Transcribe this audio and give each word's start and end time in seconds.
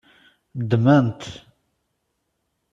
Ddmen-t. 0.61 1.21